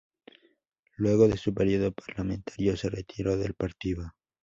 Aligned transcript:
Luego 0.95 1.27
de 1.27 1.37
su 1.37 1.53
período 1.53 1.91
parlamentario 1.91 2.75
se 2.75 2.89
retiró 2.89 3.37
del 3.37 3.53
partido. 3.53 4.15